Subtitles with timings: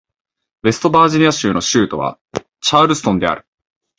[0.63, 2.17] ウェストバージニア州の州都は
[2.61, 3.45] チャールストンである